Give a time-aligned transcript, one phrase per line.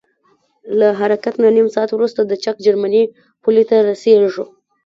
[0.79, 3.03] له حرکت نه نیم ساعت وروسته د چک جرمني
[3.43, 4.45] پولې ته رسیږو.